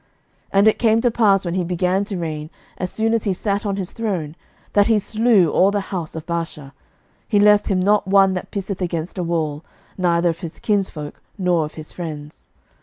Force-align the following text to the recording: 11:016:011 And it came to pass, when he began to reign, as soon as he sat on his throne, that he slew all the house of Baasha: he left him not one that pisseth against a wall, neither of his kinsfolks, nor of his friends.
11:016:011 0.45 0.49
And 0.53 0.67
it 0.67 0.79
came 0.79 1.01
to 1.01 1.11
pass, 1.11 1.45
when 1.45 1.53
he 1.53 1.63
began 1.63 2.03
to 2.05 2.17
reign, 2.17 2.49
as 2.79 2.89
soon 2.91 3.13
as 3.13 3.25
he 3.25 3.33
sat 3.33 3.67
on 3.67 3.75
his 3.75 3.91
throne, 3.91 4.35
that 4.73 4.87
he 4.87 4.97
slew 4.97 5.51
all 5.51 5.69
the 5.69 5.79
house 5.93 6.15
of 6.15 6.25
Baasha: 6.25 6.71
he 7.27 7.39
left 7.39 7.67
him 7.67 7.79
not 7.79 8.07
one 8.07 8.33
that 8.33 8.49
pisseth 8.49 8.81
against 8.81 9.19
a 9.19 9.23
wall, 9.23 9.63
neither 9.99 10.29
of 10.29 10.39
his 10.39 10.57
kinsfolks, 10.57 11.19
nor 11.37 11.65
of 11.65 11.75
his 11.75 11.91
friends. 11.91 12.49